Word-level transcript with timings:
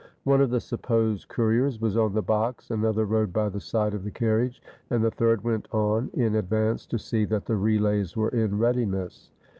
One 0.23 0.41
of 0.41 0.49
the 0.49 0.59
supposed 0.59 1.27
couriers 1.27 1.79
was 1.79 1.95
on 1.95 2.15
the 2.15 2.23
box, 2.23 2.71
another 2.71 3.05
rode 3.05 3.31
by 3.31 3.49
the 3.49 3.59
side 3.59 3.93
of 3.93 4.03
the 4.03 4.09
carriage, 4.09 4.59
and 4.89 5.03
the 5.03 5.11
third 5.11 5.43
went 5.43 5.67
on 5.71 6.09
in 6.15 6.33
advance 6.37 6.87
to 6.87 6.97
see 6.97 7.23
that 7.25 7.45
the 7.45 7.55
relays 7.55 8.17
were 8.17 8.29
in 8.29 8.57
readiness. 8.57 9.29